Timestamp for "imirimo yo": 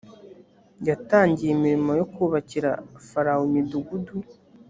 1.53-2.05